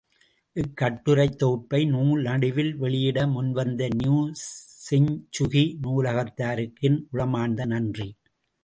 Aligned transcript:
இக்கட்டுரைத் 0.55 1.35
தொகுப்பை 1.35 1.85
நூல் 1.85 2.23
வடிவில் 2.23 2.75
வெளியிட 2.75 3.27
முன்வந்த 3.27 3.89
நியூ 3.95 4.17
செஞ்சுசி 4.87 5.63
நூலகத்தாருக்கு 5.83 6.79
என் 6.79 7.07
உளமார்ந்த 7.11 7.65
நன்றி. 7.65 8.09